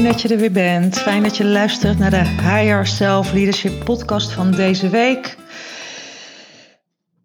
[0.00, 0.98] Fijn dat je er weer bent.
[0.98, 5.36] Fijn dat je luistert naar de Higher Self Leadership podcast van deze week.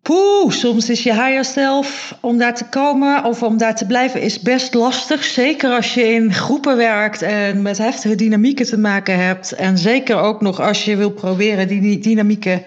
[0.01, 4.21] Poeh, soms is je higher self om daar te komen of om daar te blijven
[4.21, 5.23] is best lastig.
[5.23, 9.51] Zeker als je in groepen werkt en met heftige dynamieken te maken hebt.
[9.51, 12.63] En zeker ook nog als je wil proberen die dynamieken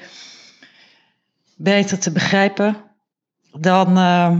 [1.56, 2.76] beter te begrijpen.
[3.52, 4.38] Dan uh,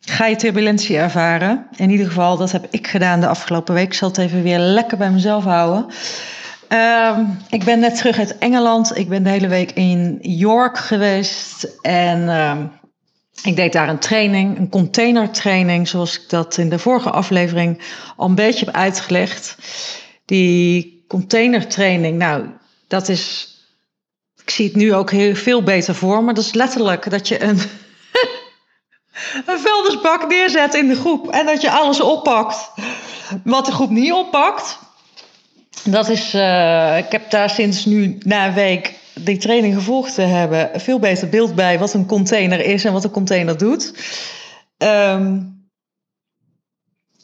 [0.00, 1.66] ga je turbulentie ervaren.
[1.76, 3.86] In ieder geval, dat heb ik gedaan de afgelopen week.
[3.86, 5.86] Ik zal het even weer lekker bij mezelf houden.
[6.68, 7.18] Uh,
[7.50, 8.96] ik ben net terug uit Engeland.
[8.96, 11.68] Ik ben de hele week in York geweest.
[11.80, 12.58] En uh,
[13.42, 17.82] ik deed daar een training, een containertraining, zoals ik dat in de vorige aflevering
[18.16, 19.56] al een beetje heb uitgelegd.
[20.24, 22.44] Die containertraining, nou,
[22.88, 23.52] dat is.
[24.42, 27.42] Ik zie het nu ook heel veel beter voor, maar dat is letterlijk dat je
[27.42, 27.60] een
[29.46, 32.70] een vuilnisbak neerzet in de groep en dat je alles oppakt
[33.44, 34.78] wat de groep niet oppakt.
[35.84, 40.22] Dat is, uh, ik heb daar sinds nu na een week die training gevolgd te
[40.22, 43.92] hebben, veel beter beeld bij wat een container is en wat een container doet.
[44.78, 45.56] Um,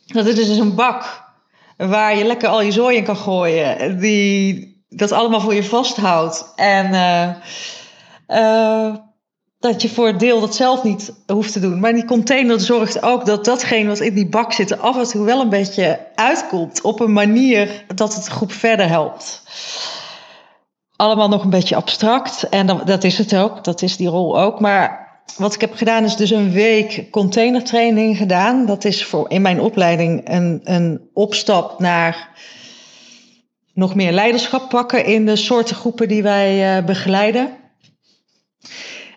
[0.06, 1.22] dat is dus een bak
[1.76, 6.52] waar je lekker al je zooi in kan gooien, die dat allemaal voor je vasthoudt.
[6.56, 7.30] En uh,
[8.28, 8.94] uh,
[9.64, 11.80] dat je voor het deel dat zelf niet hoeft te doen.
[11.80, 15.24] Maar die container zorgt ook dat datgene wat in die bak zit af en toe
[15.24, 19.42] wel een beetje uitkomt op een manier dat het groep verder helpt.
[20.96, 24.60] Allemaal nog een beetje abstract en dat is het ook, dat is die rol ook.
[24.60, 28.66] Maar wat ik heb gedaan is dus een week containertraining gedaan.
[28.66, 32.28] Dat is voor in mijn opleiding een, een opstap naar
[33.74, 37.62] nog meer leiderschap pakken in de soorten groepen die wij uh, begeleiden.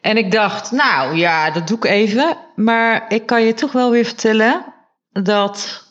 [0.07, 2.37] En ik dacht, nou ja, dat doe ik even.
[2.55, 4.73] Maar ik kan je toch wel weer vertellen
[5.11, 5.85] dat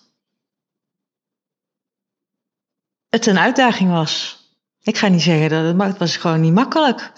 [3.09, 4.39] het een uitdaging was.
[4.83, 7.13] Ik ga niet zeggen dat het, was gewoon niet makkelijk.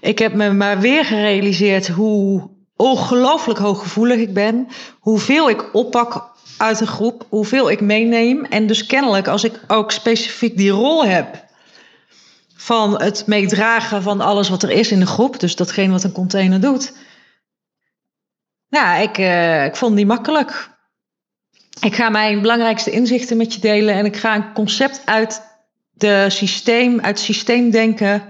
[0.00, 4.68] Ik heb me maar weer gerealiseerd hoe ongelooflijk hooggevoelig ik ben.
[5.00, 8.44] Hoeveel ik oppak uit een groep, hoeveel ik meeneem.
[8.44, 11.50] En dus kennelijk, als ik ook specifiek die rol heb
[12.62, 15.40] van het meedragen van alles wat er is in de groep.
[15.40, 16.92] Dus datgene wat een container doet.
[18.68, 20.70] Ja, ik, uh, ik vond die makkelijk.
[21.80, 25.42] Ik ga mijn belangrijkste inzichten met je delen en ik ga een concept uit
[25.90, 28.22] de systeem, uit systeemdenken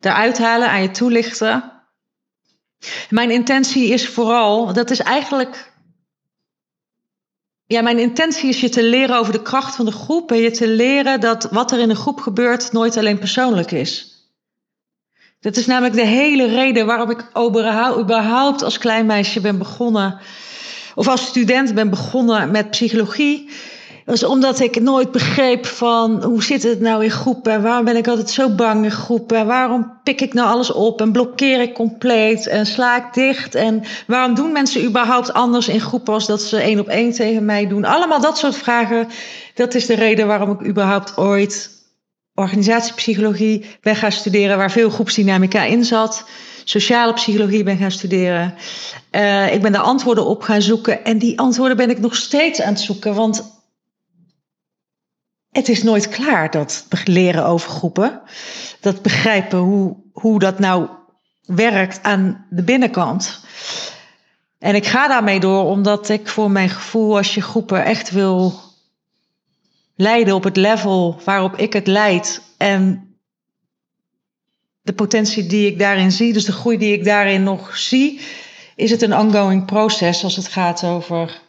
[0.00, 1.72] eruit halen, aan je toelichten.
[3.10, 5.72] Mijn intentie is vooral, dat is eigenlijk
[7.66, 10.50] ja, mijn intentie is je te leren over de kracht van de groep en je
[10.50, 14.12] te leren dat wat er in de groep gebeurt nooit alleen persoonlijk is.
[15.40, 17.26] Dat is namelijk de hele reden waarom ik
[17.98, 20.18] überhaupt als klein meisje ben begonnen,
[20.94, 23.50] of als student ben begonnen met psychologie.
[24.06, 27.96] Is omdat ik nooit begreep van hoe zit het nou in groepen en waarom ben
[27.96, 31.60] ik altijd zo bang in groepen en waarom pik ik nou alles op en blokkeer
[31.60, 36.26] ik compleet en sla ik dicht en waarom doen mensen überhaupt anders in groepen als
[36.26, 37.84] dat ze één op één tegen mij doen.
[37.84, 39.08] Allemaal dat soort vragen.
[39.54, 41.70] Dat is de reden waarom ik überhaupt ooit
[42.34, 46.24] organisatiepsychologie ben gaan studeren waar veel groepsdynamica in zat
[46.64, 48.54] sociale psychologie ben gaan studeren.
[49.12, 51.04] Uh, ik ben daar antwoorden op gaan zoeken.
[51.04, 53.14] En die antwoorden ben ik nog steeds aan het zoeken.
[53.14, 53.53] Want
[55.54, 58.20] het is nooit klaar, dat leren over groepen.
[58.80, 60.88] Dat begrijpen hoe, hoe dat nou
[61.42, 63.44] werkt aan de binnenkant.
[64.58, 68.60] En ik ga daarmee door omdat ik voor mijn gevoel, als je groepen echt wil
[69.96, 73.08] leiden op het level waarop ik het leid en
[74.82, 78.20] de potentie die ik daarin zie, dus de groei die ik daarin nog zie,
[78.76, 81.40] is het een ongoing proces als het gaat over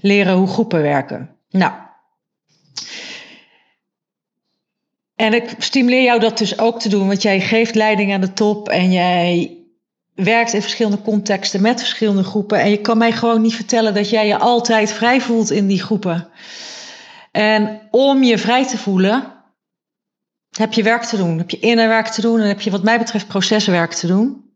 [0.00, 1.36] leren hoe groepen werken.
[1.50, 1.72] Nou,
[5.16, 8.32] En ik stimuleer jou dat dus ook te doen, want jij geeft leiding aan de
[8.32, 9.56] top en jij
[10.14, 12.60] werkt in verschillende contexten met verschillende groepen.
[12.60, 15.82] En je kan mij gewoon niet vertellen dat jij je altijd vrij voelt in die
[15.82, 16.28] groepen.
[17.30, 19.32] En om je vrij te voelen,
[20.50, 21.38] heb je werk te doen.
[21.38, 24.50] Heb je innerwerk te doen en heb je wat mij betreft proceswerk te doen.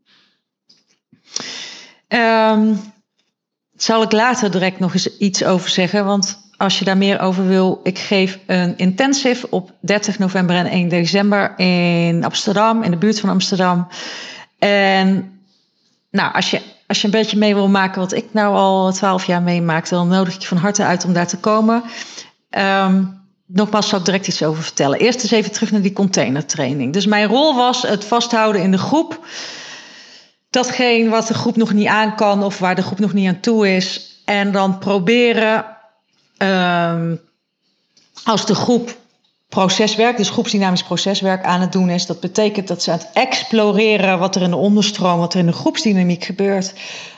[2.07, 2.79] Um,
[3.75, 7.47] zal ik later direct nog eens iets over zeggen, want als je daar meer over
[7.47, 12.97] wil, ik geef een intensive op 30 november en 1 december in Amsterdam, in de
[12.97, 13.87] buurt van Amsterdam.
[14.59, 15.39] En
[16.11, 19.25] nou, als je, als je een beetje mee wil maken wat ik nou al 12
[19.25, 21.83] jaar meemaak, dan nodig ik je van harte uit om daar te komen.
[22.49, 24.99] Um, nogmaals, zal ik direct iets over vertellen.
[24.99, 26.93] Eerst eens even terug naar die containertraining.
[26.93, 29.25] Dus mijn rol was het vasthouden in de groep.
[30.49, 33.39] Datgene wat de groep nog niet aan kan of waar de groep nog niet aan
[33.39, 34.15] toe is.
[34.25, 35.76] En dan proberen
[36.37, 37.19] Um,
[38.23, 38.95] als de groep
[39.49, 42.05] proceswerk, dus groepsdynamisch proceswerk aan het doen is.
[42.05, 45.45] Dat betekent dat ze aan het exploreren wat er in de onderstroom, wat er in
[45.45, 46.73] de groepsdynamiek gebeurt.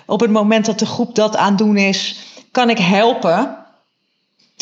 [0.05, 2.19] Op het moment dat de groep dat aan het doen is,
[2.51, 3.57] kan ik helpen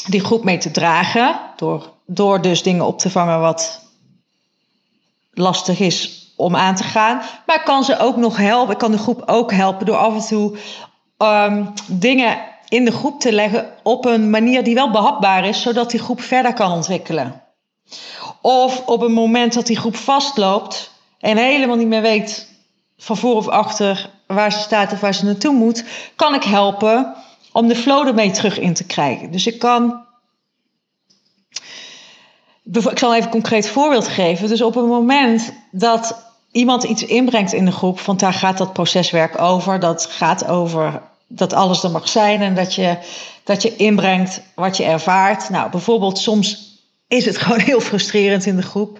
[0.08, 1.40] die groep mee te dragen.
[1.56, 3.82] Door, door dus dingen op te vangen wat
[5.34, 7.22] lastig is om aan te gaan.
[7.46, 8.74] Maar ik kan ze ook nog helpen.
[8.74, 10.58] Ik kan de groep ook helpen door af en toe
[11.18, 12.38] ehm, dingen
[12.70, 16.22] in de groep te leggen op een manier die wel behapbaar is, zodat die groep
[16.22, 17.42] verder kan ontwikkelen.
[18.42, 22.56] Of op een moment dat die groep vastloopt en helemaal niet meer weet
[22.98, 25.84] van voor of achter waar ze staat of waar ze naartoe moet,
[26.16, 27.16] kan ik helpen
[27.52, 29.32] om de flow ermee terug in te krijgen.
[29.32, 30.06] Dus ik kan.
[32.72, 34.48] Ik zal even een concreet voorbeeld geven.
[34.48, 38.74] Dus op het moment dat iemand iets inbrengt in de groep, want daar gaat dat
[38.74, 42.98] proceswerk over, dat gaat over dat alles er mag zijn en dat je,
[43.44, 45.50] dat je inbrengt wat je ervaart.
[45.50, 46.76] Nou, bijvoorbeeld soms
[47.08, 49.00] is het gewoon heel frustrerend in de groep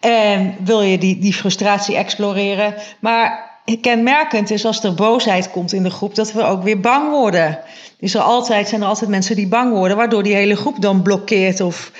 [0.00, 2.74] en wil je die, die frustratie exploreren.
[3.00, 7.10] Maar kenmerkend is als er boosheid komt in de groep, dat we ook weer bang
[7.10, 7.58] worden.
[7.98, 11.02] Is er altijd, zijn er altijd mensen die bang worden, waardoor die hele groep dan
[11.02, 11.90] blokkeert of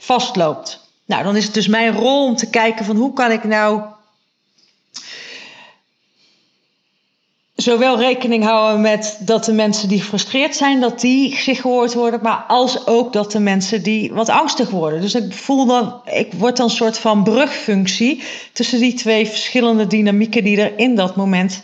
[0.00, 0.90] vastloopt.
[1.06, 3.82] Nou, dan is het dus mijn rol om te kijken van hoe kan ik nou
[7.62, 12.20] zowel rekening houden met dat de mensen die gefrustreerd zijn, dat die zich gehoord worden,
[12.22, 15.00] maar als ook dat de mensen die wat angstig worden.
[15.00, 18.22] Dus ik voel dan, ik word dan een soort van brugfunctie
[18.52, 21.62] tussen die twee verschillende dynamieken die er in dat moment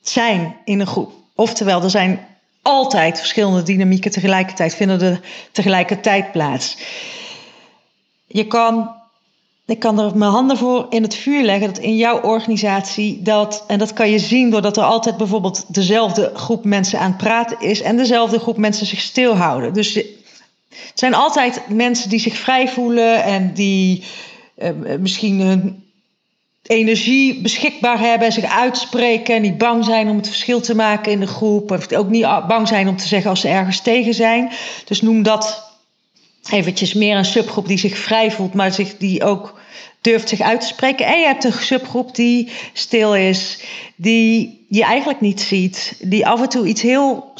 [0.00, 1.12] zijn in een groep.
[1.34, 2.26] Oftewel, er zijn
[2.62, 5.20] altijd verschillende dynamieken tegelijkertijd, vinden er
[5.52, 6.76] tegelijkertijd plaats.
[8.26, 8.97] Je kan
[9.68, 13.64] ik kan er mijn handen voor in het vuur leggen dat in jouw organisatie dat,
[13.66, 17.60] en dat kan je zien doordat er altijd bijvoorbeeld dezelfde groep mensen aan het praten
[17.60, 19.72] is en dezelfde groep mensen zich stilhouden.
[19.74, 20.04] Dus het
[20.94, 24.04] zijn altijd mensen die zich vrij voelen en die
[24.54, 25.82] eh, misschien hun
[26.62, 31.12] energie beschikbaar hebben en zich uitspreken en niet bang zijn om het verschil te maken
[31.12, 31.70] in de groep.
[31.70, 34.50] Of ook niet bang zijn om te zeggen als ze ergens tegen zijn.
[34.84, 35.67] Dus noem dat
[36.50, 39.60] eventjes meer een subgroep die zich vrij voelt, maar zich, die ook
[40.00, 41.06] durft zich uit te spreken.
[41.06, 43.62] En je hebt een subgroep die stil is,
[43.96, 47.32] die je eigenlijk niet ziet, die af en toe iets heel.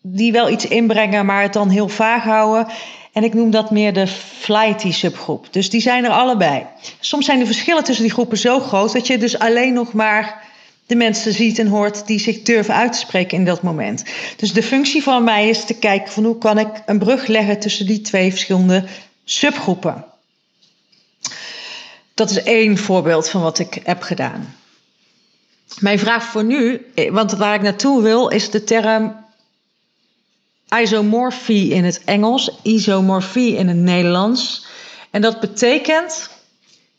[0.00, 2.72] die wel iets inbrengen, maar het dan heel vaag houden.
[3.12, 5.46] En ik noem dat meer de flighty subgroep.
[5.50, 6.66] Dus die zijn er allebei.
[7.00, 10.43] Soms zijn de verschillen tussen die groepen zo groot dat je dus alleen nog maar
[10.86, 14.04] de mensen ziet en hoort die zich durven uit te spreken in dat moment.
[14.36, 17.60] Dus de functie van mij is te kijken van hoe kan ik een brug leggen
[17.60, 18.84] tussen die twee verschillende
[19.24, 20.04] subgroepen.
[22.14, 24.54] Dat is één voorbeeld van wat ik heb gedaan.
[25.78, 29.24] Mijn vraag voor nu, want waar ik naartoe wil, is de term
[30.80, 34.66] isomorphie in het Engels, isomorphie in het Nederlands.
[35.10, 36.30] En dat betekent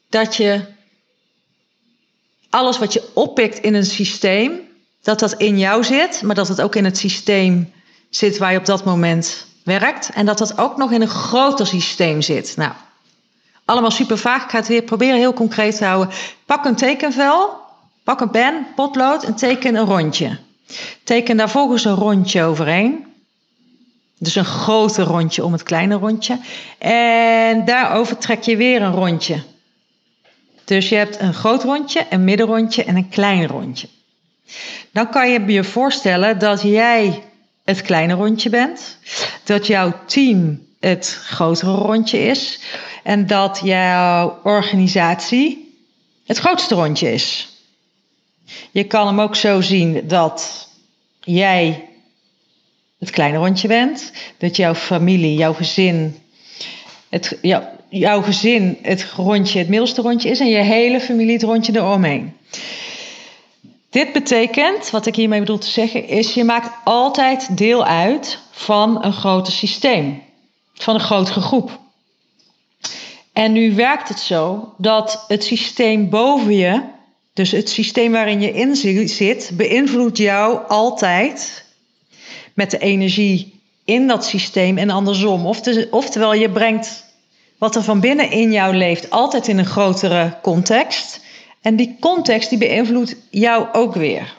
[0.09, 0.61] dat je
[2.55, 4.59] alles wat je oppikt in een systeem,
[5.01, 7.73] dat dat in jou zit, maar dat het ook in het systeem
[8.09, 10.09] zit waar je op dat moment werkt.
[10.13, 12.53] En dat dat ook nog in een groter systeem zit.
[12.57, 12.71] Nou,
[13.65, 14.43] allemaal super vaag.
[14.43, 16.13] Ik ga het weer proberen heel concreet te houden.
[16.45, 17.49] Pak een tekenvel,
[18.03, 20.37] pak een pen, potlood en teken een rondje.
[21.03, 23.05] Teken daar volgens een rondje overheen.
[24.19, 26.39] Dus een groter rondje om het kleine rondje.
[26.77, 29.43] En daarover trek je weer een rondje.
[30.65, 33.87] Dus je hebt een groot rondje, een middenrondje en een klein rondje.
[34.91, 37.23] Dan kan je je voorstellen dat jij
[37.63, 38.97] het kleine rondje bent,
[39.43, 42.59] dat jouw team het grotere rondje is
[43.03, 45.77] en dat jouw organisatie
[46.25, 47.49] het grootste rondje is.
[48.71, 50.69] Je kan hem ook zo zien dat
[51.19, 51.89] jij
[52.99, 56.23] het kleine rondje bent, dat jouw familie, jouw gezin,
[57.09, 57.74] het, jouw
[58.23, 62.33] gezin het rondje, het middelste rondje is en je hele familie het rondje eromheen.
[63.89, 69.03] Dit betekent, wat ik hiermee bedoel te zeggen, is je maakt altijd deel uit van
[69.03, 70.21] een groter systeem,
[70.73, 71.79] van een grotere groep.
[73.33, 76.81] En nu werkt het zo dat het systeem boven je,
[77.33, 78.75] dus het systeem waarin je in
[79.07, 81.65] zit, beïnvloedt jou altijd
[82.53, 85.45] met de energie in dat systeem en andersom.
[85.89, 87.04] Oftewel, je brengt
[87.57, 91.23] wat er van binnen in jou leeft altijd in een grotere context.
[91.61, 94.35] En die context die beïnvloedt jou ook weer.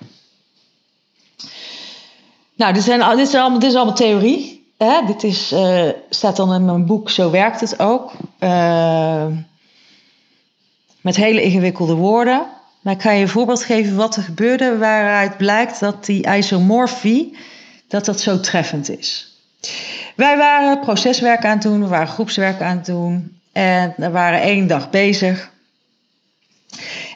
[2.55, 4.71] Nou, dit, zijn, dit, allemaal, dit is allemaal theorie.
[4.79, 5.07] Hè?
[5.07, 8.13] Dit is, uh, staat dan in mijn boek Zo werkt het ook.
[8.41, 9.27] Uh,
[11.01, 12.47] met hele ingewikkelde woorden.
[12.81, 17.37] Maar ik ga je een voorbeeld geven wat er gebeurde waaruit blijkt dat die isomorfie
[17.89, 19.36] dat dat zo treffend is.
[20.17, 23.41] Wij waren proceswerk aan het doen, we waren groepswerk aan het doen.
[23.57, 25.51] En we waren één dag bezig.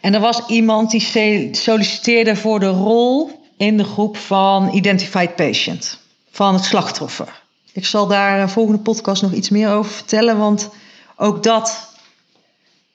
[0.01, 5.99] En er was iemand die solliciteerde voor de rol in de groep van Identified Patient,
[6.31, 7.43] van het slachtoffer.
[7.73, 10.71] Ik zal daar de volgende podcast nog iets meer over vertellen, want
[11.17, 11.95] ook dat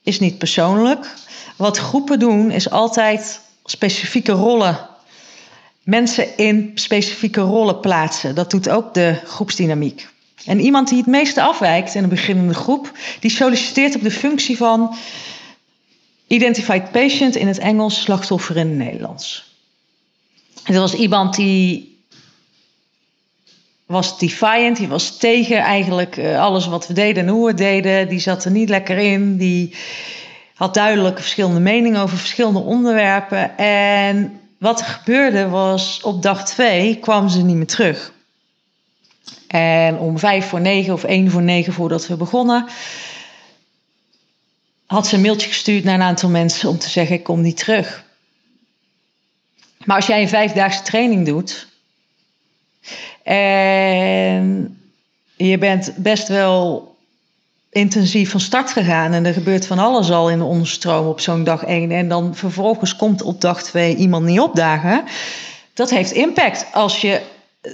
[0.04, 1.14] is niet persoonlijk.
[1.56, 4.90] Wat groepen doen is altijd specifieke rollen,
[5.86, 8.36] mensen in specifieke rollen plaatsen.
[8.36, 10.08] Dat doet ook de groepsdynamiek.
[10.46, 14.58] En iemand die het meeste afwijkt in een beginnende groep, die solliciteert op de functie
[14.58, 14.96] van
[16.27, 19.54] identified patient in het Engels, slachtoffer in het Nederlands.
[20.63, 21.94] En dat was iemand die
[23.86, 28.08] was defiant, die was tegen eigenlijk eh, alles wat we deden en hoe we deden.
[28.08, 29.75] Die zat er niet lekker in, die
[30.54, 33.58] had duidelijk verschillende meningen over verschillende onderwerpen.
[33.58, 38.13] En wat er gebeurde was, op dag twee kwam ze niet meer terug.
[39.47, 42.65] En om vijf voor negen of één voor negen voordat we begonnen,
[44.85, 47.57] had ze een mailtje gestuurd naar een aantal mensen om te zeggen: Ik kom niet
[47.57, 48.03] terug.
[49.85, 51.67] Maar als jij een vijfdaagse training doet
[53.24, 54.79] en
[55.35, 56.95] je bent best wel
[57.75, 61.44] intensief van start gegaan en er gebeurt van alles al in de onderstroom op zo'n
[61.44, 65.03] dag één en dan vervolgens komt op dag twee iemand niet opdagen,
[65.74, 67.22] dat heeft impact als je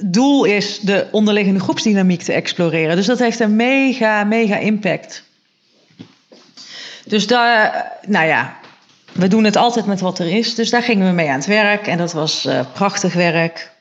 [0.06, 2.96] doel is de onderliggende groepsdynamiek te exploreren.
[2.96, 5.24] Dus dat heeft een mega, mega impact.
[7.06, 8.58] Dus daar, nou ja,
[9.12, 10.56] we doen het altijd met wat er is.
[10.56, 13.72] Dus daar gingen we mee aan het werk en dat was uh, prachtig werk.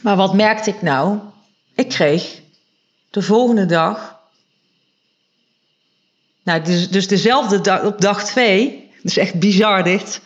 [0.00, 1.18] Maar wat merkte ik nou?
[1.74, 2.40] Ik kreeg
[3.10, 4.19] de volgende dag,
[6.42, 10.20] nou dus, dus dezelfde dag, op dag twee, dus echt bizar dit,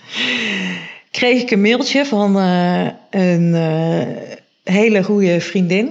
[1.11, 4.35] kreeg ik een mailtje van uh, een uh,
[4.75, 5.87] hele goede vriendin,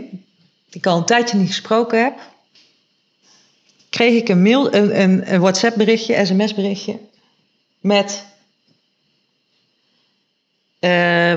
[0.69, 2.13] die ik al een tijdje niet gesproken heb
[3.93, 6.99] kreeg ik een, mail, een, een, een WhatsApp berichtje, sms berichtje
[7.79, 8.25] met
[10.79, 10.89] uh,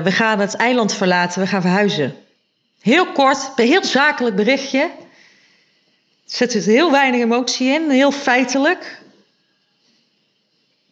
[0.03, 2.15] we gaan het eiland verlaten, we gaan verhuizen.
[2.81, 4.89] Heel kort, heel zakelijk berichtje.
[6.27, 9.01] Zit er heel weinig emotie in, heel feitelijk.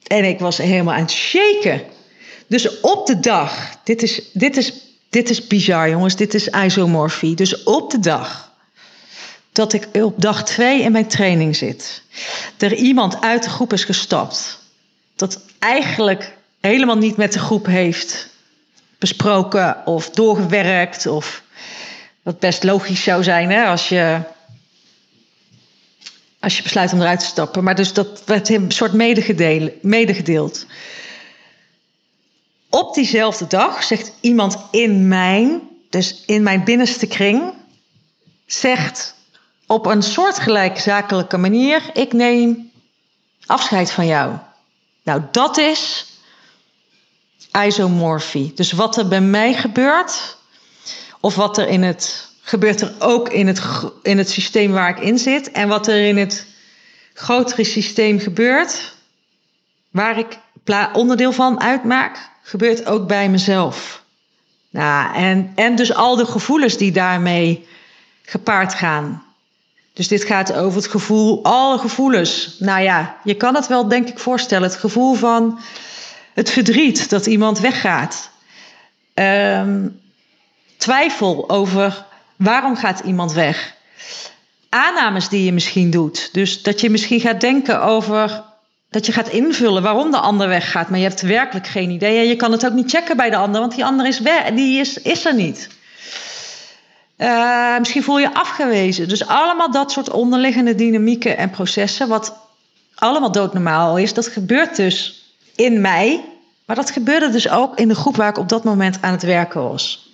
[0.08, 1.82] En ik was helemaal aan het shaken.
[2.48, 4.74] Dus op de dag, dit is, dit is,
[5.10, 7.36] dit is bizar jongens, dit is isomorfie.
[7.36, 8.54] Dus op de dag
[9.56, 12.02] dat ik op dag twee in mijn training zit.
[12.58, 14.60] Er iemand uit de groep is gestapt.
[15.16, 18.30] Dat eigenlijk helemaal niet met de groep heeft
[18.98, 21.06] besproken of doorgewerkt.
[21.08, 21.44] Of
[22.22, 24.20] wat best logisch zou zijn hè, als, je,
[26.46, 27.64] als je besluit om eruit te stappen.
[27.64, 28.94] Maar dus dat werd een soort
[29.82, 30.66] medegedeeld.
[32.70, 37.54] Op diezelfde dag zegt iemand in mijn, dus in mijn binnenste kring,
[38.46, 39.16] zegt
[39.68, 42.72] op een soortgelijke zakelijke manier: ik neem
[43.46, 44.38] afscheid van jou.
[45.04, 46.06] Nou, dat is
[47.66, 48.52] isomorfie.
[48.56, 50.38] Dus wat er bij mij gebeurt,
[51.20, 53.62] of wat er in het gebeurt er ook in het,
[54.02, 56.46] in het systeem waar ik in zit, en wat er in het
[57.14, 58.96] grotere systeem gebeurt,
[59.92, 60.38] waar ik
[60.94, 64.04] onderdeel van uitmaak, gebeurt ook bij mezelf.
[64.70, 67.68] Nou, en, en dus al de gevoelens die daarmee
[68.22, 69.24] gepaard gaan.
[69.94, 72.56] Dus dit gaat over het gevoel, alle gevoelens.
[72.60, 74.70] Nou ja, je kan het wel denk ik voorstellen.
[74.70, 75.60] Het gevoel van
[76.34, 78.30] het verdriet dat iemand weggaat.
[79.14, 80.00] Um,
[80.78, 82.05] twijfel over
[82.36, 83.74] waarom gaat iemand weg.
[84.70, 86.30] Aannames die je misschien doet.
[86.32, 88.44] Dus dat je misschien gaat denken over
[88.90, 92.18] dat je gaat invullen waarom de ander weggaat, maar je hebt werkelijk geen idee.
[92.18, 94.54] En je kan het ook niet checken bij de ander, want die ander is weg,
[94.54, 95.70] die is, is er niet.
[97.18, 99.08] Uh, misschien voel je afgewezen.
[99.08, 102.36] Dus allemaal dat soort onderliggende dynamieken en processen, wat
[102.96, 105.24] allemaal doodnormaal is, dat gebeurt dus
[105.56, 106.24] in mij.
[106.66, 109.24] Maar dat gebeurde dus ook in de groep waar ik op dat moment aan het
[109.24, 110.05] werken was.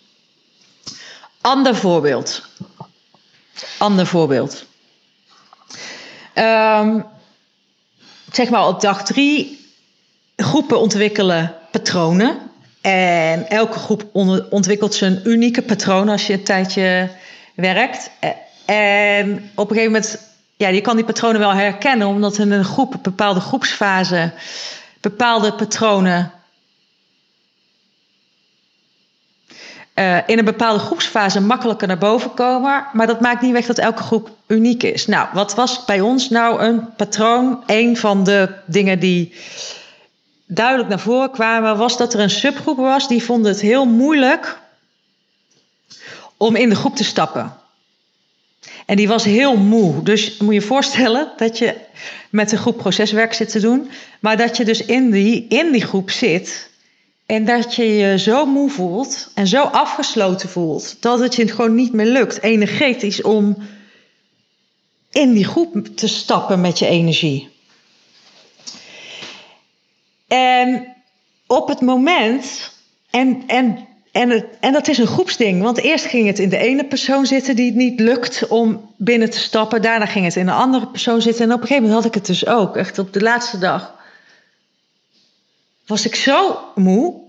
[1.42, 2.42] Ander voorbeeld.
[3.78, 4.66] Ander voorbeeld.
[6.36, 7.06] Um,
[8.32, 9.66] zeg maar op dag drie,
[10.36, 12.38] groepen ontwikkelen patronen.
[12.82, 14.10] En elke groep
[14.50, 17.10] ontwikkelt zijn unieke patroon als je een tijdje
[17.56, 18.12] werkt.
[18.66, 20.20] En op een gegeven moment,
[20.58, 24.32] ja, je kan die patronen wel herkennen, omdat in een groep, bepaalde groepsfase,
[25.00, 26.32] bepaalde patronen.
[29.96, 32.86] Uh, in een bepaalde groepsfase makkelijker naar boven komen.
[32.94, 35.08] Maar dat maakt niet weg dat elke groep uniek is.
[35.08, 37.64] Nou, wat was bij ons nou een patroon?
[37.66, 39.34] Een van de dingen die
[40.46, 44.60] duidelijk naar voren kwamen, was dat er een subgroep was die vond het heel moeilijk
[46.38, 47.54] om in de groep te stappen.
[48.86, 50.04] En die was heel moe.
[50.04, 51.76] Dus moet je je voorstellen dat je
[52.30, 53.92] met een groep proceswerk zit te doen.
[54.20, 56.70] Maar dat je dus in die, in die groep zit.
[57.32, 61.02] En dat je je zo moe voelt en zo afgesloten voelt.
[61.02, 63.58] Dat het je gewoon niet meer lukt, energetisch, om
[65.12, 67.50] in die groep te stappen met je energie.
[70.28, 70.96] En
[71.48, 72.74] op het moment,
[73.10, 76.58] en, en, en, het, en dat is een groepsding, want eerst ging het in de
[76.58, 79.82] ene persoon zitten die het niet lukt om binnen te stappen.
[79.82, 81.46] Daarna ging het in een andere persoon zitten.
[81.46, 84.00] En op een gegeven moment had ik het dus ook, echt op de laatste dag.
[85.86, 87.21] Was ik zo moe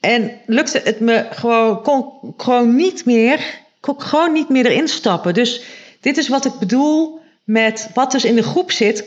[0.00, 5.34] en lukte het me gewoon, kon gewoon niet meer, kon gewoon niet meer erin stappen.
[5.34, 5.62] Dus
[6.00, 9.04] dit is wat ik bedoel met wat dus in de groep zit,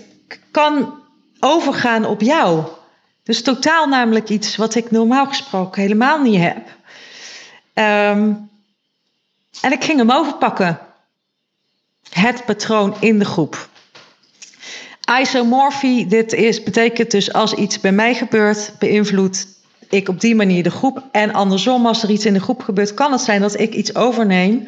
[0.51, 1.01] kan
[1.39, 2.63] overgaan op jou.
[3.23, 6.67] Dus totaal namelijk iets wat ik normaal gesproken helemaal niet heb.
[7.73, 8.33] Ehm,
[9.61, 10.79] en ik ging hem overpakken.
[12.09, 13.69] Het patroon in de groep.
[15.19, 19.52] Isomorphie, dit is, betekent dus als iets bij mij gebeurt, beïnvloedt
[19.93, 21.03] ik op die manier de groep.
[21.11, 23.95] En andersom, als er iets in de groep gebeurt, kan het zijn dat ik iets
[23.95, 24.67] overneem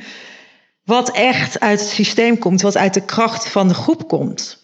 [0.83, 4.63] wat echt uit het systeem komt, wat uit de kracht van de groep komt.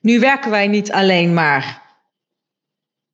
[0.00, 1.82] Nu werken wij niet alleen maar.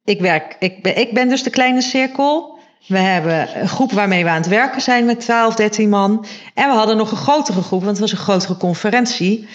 [0.05, 2.59] Ik, werk, ik, ben, ik ben dus de kleine cirkel.
[2.87, 6.27] We hebben een groep waarmee we aan het werken zijn met 12, 13 man.
[6.55, 9.49] En we hadden nog een grotere groep, want het was een grotere conferentie.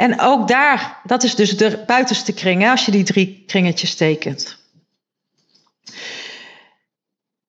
[0.00, 3.94] En ook daar, dat is dus de buitenste kring, hè, als je die drie kringetjes
[3.94, 4.58] tekent.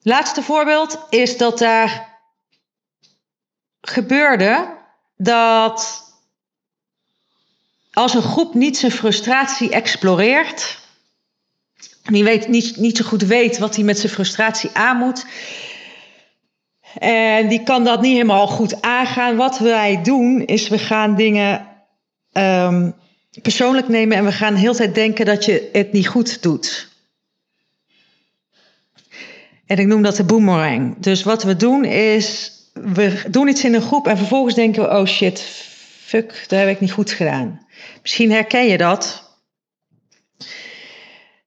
[0.01, 2.19] Laatste voorbeeld is dat daar
[3.81, 4.77] gebeurde
[5.17, 6.03] dat
[7.91, 10.79] als een groep niet zijn frustratie exploreert,
[12.03, 15.25] die weet, niet, niet zo goed weet wat hij met zijn frustratie aan moet,
[16.99, 19.35] en die kan dat niet helemaal goed aangaan.
[19.35, 21.70] Wat wij doen is we gaan dingen
[22.33, 22.95] um,
[23.41, 26.89] persoonlijk nemen en we gaan de hele tijd denken dat je het niet goed doet.
[29.65, 30.95] En ik noem dat de boomerang.
[30.99, 34.89] Dus wat we doen is, we doen iets in een groep en vervolgens denken we,
[34.89, 35.41] oh shit,
[36.05, 37.67] fuck, dat heb ik niet goed gedaan.
[38.01, 39.29] Misschien herken je dat.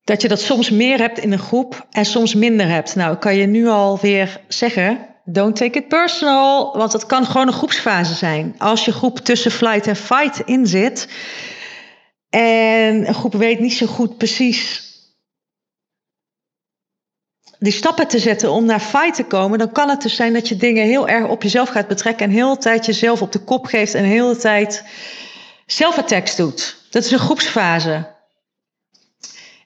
[0.04, 2.94] Dat je dat soms meer hebt in een groep en soms minder hebt.
[2.94, 7.52] Nou, kan je nu alweer zeggen, don't take it personal, want het kan gewoon een
[7.52, 8.54] groepsfase zijn.
[8.58, 11.08] Als je groep tussen flight en fight in zit
[12.30, 14.84] en een groep weet niet zo goed precies
[17.64, 20.48] die stappen te zetten om naar fight te komen, dan kan het dus zijn dat
[20.48, 23.38] je dingen heel erg op jezelf gaat betrekken en heel de tijd jezelf op de
[23.38, 24.84] kop geeft en heel de tijd
[25.66, 26.76] zelfattacks doet.
[26.90, 28.12] Dat is een groepsfase.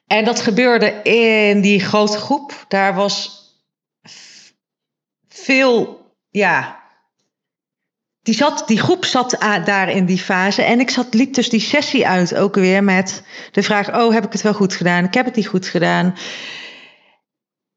[0.07, 2.65] En dat gebeurde in die grote groep.
[2.69, 3.38] Daar was
[5.49, 6.83] veel, ja.
[8.23, 10.63] Die, zat, die groep zat daar in die fase.
[10.63, 14.25] En ik zat, liep dus die sessie uit ook weer met de vraag: Oh, heb
[14.25, 15.05] ik het wel goed gedaan?
[15.05, 16.17] Ik heb het niet goed gedaan.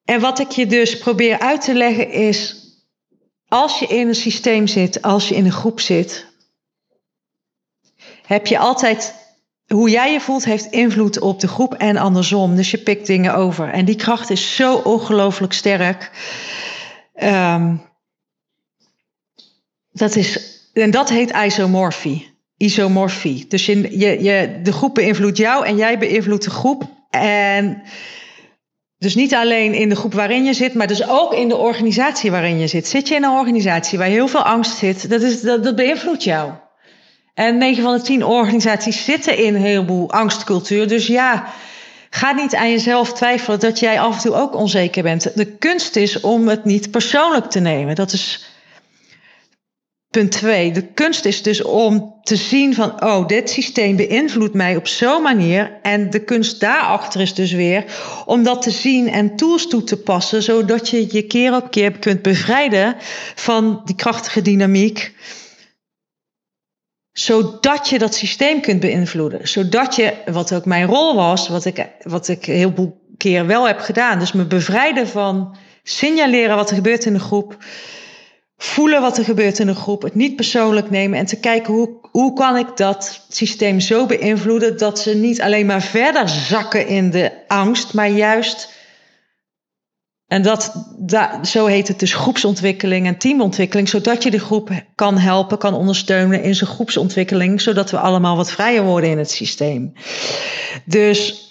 [0.06, 2.56] En wat ik je dus probeer uit te leggen is:
[3.48, 6.26] als je in een systeem zit, als je in een groep zit,
[8.26, 9.14] heb je altijd
[9.68, 12.56] hoe jij je voelt, heeft invloed op de groep en andersom.
[12.56, 13.70] Dus je pikt dingen over.
[13.70, 16.12] En die kracht is zo ongelooflijk sterk.
[17.24, 17.82] Um,
[19.92, 22.30] dat is, en dat heet isomorfie.
[22.58, 23.46] Isomorfie.
[23.48, 26.84] Dus je, je, je, de groep beïnvloedt jou en jij beïnvloedt de groep.
[27.10, 27.82] En
[28.98, 32.32] dus niet alleen in de groep waarin je zit, maar dus ook in de organisatie
[32.32, 32.88] waarin je zit.
[32.88, 36.24] Zit je in een organisatie waar heel veel angst zit, dat, is, dat, dat beïnvloedt
[36.24, 36.52] jou.
[37.34, 40.88] En 9 van de 10 organisaties zitten in een heleboel angstcultuur.
[40.88, 41.54] Dus ja,
[42.14, 45.38] ga niet aan jezelf twijfelen dat jij af en toe ook onzeker bent.
[45.38, 47.96] De kunst is om het niet persoonlijk te nemen.
[47.96, 48.46] Dat is
[50.10, 50.72] punt 2.
[50.72, 55.22] De kunst is dus om te zien van, oh, dit systeem beïnvloedt mij op zo'n
[55.22, 55.80] manier.
[55.82, 57.86] En de kunst daarachter is dus weer
[58.26, 61.92] om dat te zien en tools toe te passen, zodat je je keer op keer
[61.92, 62.96] kunt bevrijden
[63.36, 65.14] van die krachtige dynamiek
[67.24, 69.48] zodat je dat systeem kunt beïnvloeden.
[69.48, 73.68] Zodat je, wat ook mijn rol was, wat ik, wat ik heel veel keer wel
[73.68, 77.58] heb gedaan, dus me bevrijden van signaleren wat er gebeurt in de groep,
[78.58, 81.90] voelen wat er gebeurt in de groep, het niet persoonlijk nemen en te kijken hoe,
[82.12, 87.10] hoe kan ik dat systeem zo beïnvloeden dat ze niet alleen maar verder zakken in
[87.10, 88.74] de angst, maar juist
[90.32, 90.74] en dat,
[91.44, 96.44] zo heet het dus groepsontwikkeling en teamontwikkeling, zodat je de groep kan helpen, kan ondersteunen
[96.44, 99.94] in zijn groepsontwikkeling, zodat we allemaal wat vrijer worden in het systeem.
[100.86, 101.50] Dus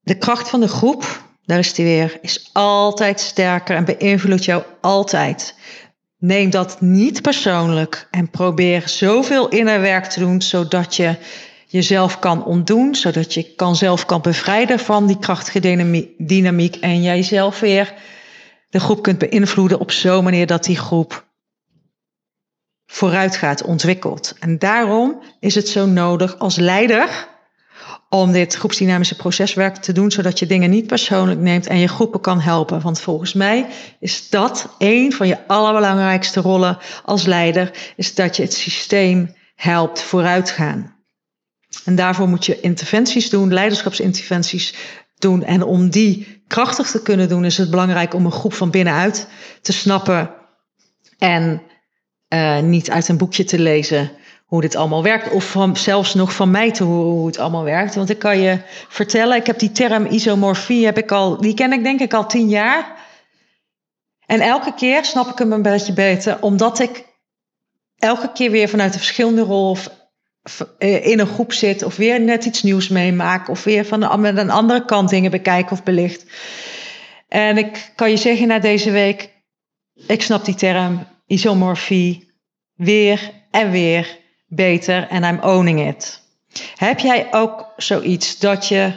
[0.00, 4.62] de kracht van de groep, daar is die weer, is altijd sterker en beïnvloedt jou
[4.80, 5.54] altijd.
[6.18, 11.16] Neem dat niet persoonlijk en probeer zoveel innerwerk te doen zodat je
[11.72, 15.60] jezelf kan ontdoen, zodat je kan zelf kan bevrijden van die krachtige
[16.18, 17.94] dynamiek en jij zelf weer
[18.70, 21.26] de groep kunt beïnvloeden op zo'n manier dat die groep
[22.86, 24.34] vooruit gaat, ontwikkelt.
[24.38, 27.28] En daarom is het zo nodig als leider
[28.08, 32.20] om dit groepsdynamische proceswerk te doen, zodat je dingen niet persoonlijk neemt en je groepen
[32.20, 32.80] kan helpen.
[32.80, 33.66] Want volgens mij
[34.00, 40.02] is dat een van je allerbelangrijkste rollen als leider, is dat je het systeem helpt
[40.02, 40.91] vooruitgaan.
[41.84, 44.74] En daarvoor moet je interventies doen, leiderschapsinterventies
[45.18, 45.44] doen.
[45.44, 49.28] En om die krachtig te kunnen doen, is het belangrijk om een groep van binnenuit
[49.62, 50.30] te snappen
[51.18, 51.62] en
[52.28, 54.10] uh, niet uit een boekje te lezen
[54.52, 55.30] hoe dit allemaal werkt.
[55.30, 57.94] Of van, zelfs nog van mij te horen hoe het allemaal werkt.
[57.94, 58.58] Want ik kan je
[58.88, 62.26] vertellen, ik heb die term isomorfie, heb ik al, die ken ik denk ik al
[62.26, 62.96] tien jaar.
[64.26, 67.04] En elke keer snap ik hem een beetje beter, omdat ik
[67.98, 69.92] elke keer weer vanuit een verschillende rol of eh,
[70.78, 74.36] in een groep zit, of weer net iets nieuws meemaak, of weer van de, met
[74.36, 76.24] een andere kant dingen bekijken of belicht.
[77.28, 79.30] En ik kan je zeggen na deze week,
[80.06, 82.30] ik snap die term isomorfie
[82.74, 86.22] weer en weer beter en I'm owning it.
[86.76, 88.92] Heb jij ook zoiets dat je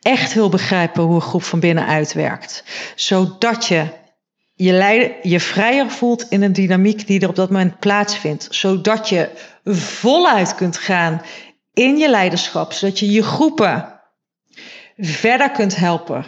[0.00, 3.86] echt wil begrijpen hoe een groep van binnenuit werkt, zodat je
[4.54, 9.30] je, je vrijer voelt in een dynamiek die er op dat moment plaatsvindt, zodat je
[9.64, 11.22] voluit kunt gaan
[11.72, 14.00] in je leiderschap, zodat je je groepen
[14.96, 16.24] verder kunt helpen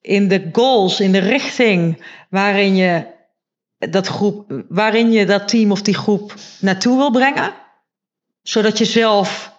[0.00, 3.06] in de goals, in de richting waarin je
[3.78, 7.52] dat groep, waarin je dat team of die groep naartoe wil brengen.
[8.42, 9.52] Zodat je zelf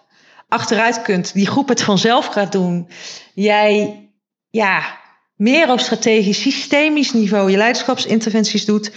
[0.48, 2.88] achteruit kunt, die groep het vanzelf gaat doen.
[3.34, 4.00] Jij
[4.50, 4.98] ja,
[5.36, 8.92] meer op strategisch, systemisch niveau je leiderschapsinterventies doet.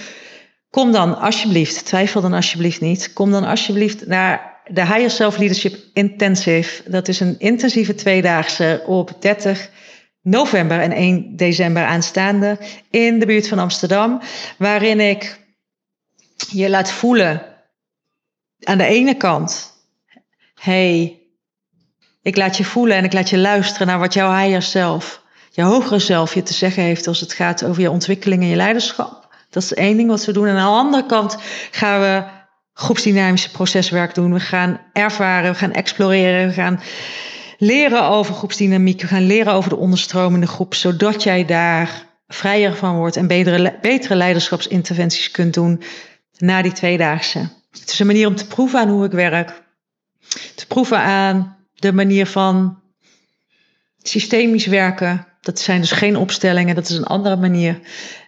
[0.69, 3.13] Kom dan alsjeblieft, twijfel dan alsjeblieft niet.
[3.13, 6.91] Kom dan alsjeblieft naar de Higher Self Leadership Intensive.
[6.91, 9.69] Dat is een intensieve tweedaagse op 30
[10.21, 12.57] november en 1 december aanstaande
[12.89, 14.21] in de buurt van Amsterdam,
[14.57, 15.39] waarin ik
[16.49, 17.45] je laat voelen
[18.63, 19.73] aan de ene kant,
[20.53, 21.19] hey,
[22.21, 25.61] ik laat je voelen en ik laat je luisteren naar wat jouw higher zelf, je
[25.61, 29.18] hogere zelf je te zeggen heeft als het gaat over je ontwikkeling en je leiderschap.
[29.49, 30.47] Dat is één ding wat we doen.
[30.47, 31.37] En aan de andere kant
[31.71, 32.23] gaan we
[32.73, 34.33] groepsdynamische proceswerk doen.
[34.33, 36.79] We gaan ervaren, we gaan exploreren, we gaan
[37.57, 39.01] leren over groepsdynamiek.
[39.01, 43.77] We gaan leren over de onderstromende groep, zodat jij daar vrijer van wordt en betere,
[43.81, 45.81] betere leiderschapsinterventies kunt doen
[46.37, 47.39] na die tweedaagse.
[47.71, 49.63] Het is een manier om te proeven aan hoe ik werk.
[50.55, 52.81] Te proeven aan de manier van
[53.97, 55.27] systemisch werken.
[55.41, 57.79] Dat zijn dus geen opstellingen, dat is een andere manier.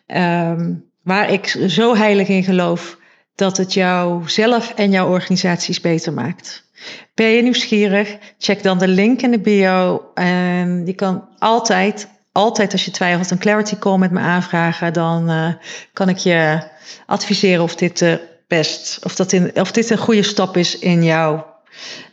[0.07, 2.97] Um, waar ik zo heilig in geloof
[3.35, 6.69] dat het jou zelf en jouw organisaties beter maakt.
[7.13, 8.17] Ben je nieuwsgierig?
[8.37, 10.11] Check dan de link in de bio.
[10.13, 14.93] En je kan altijd, altijd als je twijfelt, een clarity call met me aanvragen.
[14.93, 15.53] Dan uh,
[15.93, 16.67] kan ik je
[17.05, 18.13] adviseren of dit uh,
[18.47, 21.45] best, of, dat in, of dit een goede stap is in jouw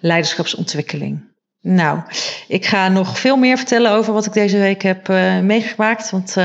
[0.00, 1.26] leiderschapsontwikkeling.
[1.60, 2.00] Nou,
[2.48, 6.10] ik ga nog veel meer vertellen over wat ik deze week heb uh, meegemaakt.
[6.10, 6.36] Want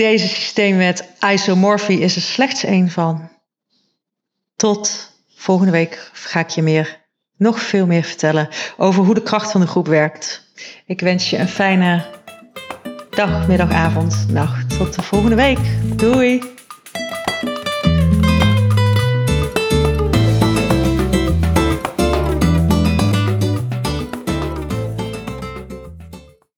[0.00, 3.30] deze systeemwet isomorphie is er slechts één van.
[4.56, 7.00] Tot volgende week ga ik je meer,
[7.36, 10.52] nog veel meer vertellen over hoe de kracht van de groep werkt.
[10.86, 12.06] Ik wens je een fijne
[13.10, 14.78] dag, middag, avond, nacht.
[14.78, 15.58] Tot de volgende week.
[15.96, 16.59] Doei!